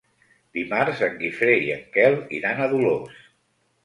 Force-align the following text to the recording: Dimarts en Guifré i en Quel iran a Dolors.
Dimarts 0.57 1.03
en 1.07 1.19
Guifré 1.19 1.57
i 1.65 1.69
en 1.75 1.83
Quel 1.97 2.17
iran 2.39 2.63
a 2.65 2.71
Dolors. 2.73 3.21